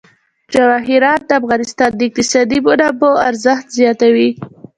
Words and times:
جواهرات 0.53 1.21
د 1.25 1.31
افغانستان 1.41 1.91
د 1.95 1.99
اقتصادي 2.09 2.57
منابعو 2.67 3.21
ارزښت 3.29 3.65
زیاتوي. 3.79 4.29